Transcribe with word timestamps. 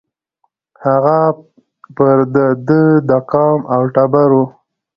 هغه 0.83 1.17
پر 1.95 2.17
د 2.35 2.37
ده 2.67 2.81
د 3.09 3.11
قام 3.31 3.59
او 3.73 3.81
د 3.87 3.91
ټبر 3.95 4.29
وو 4.35 4.45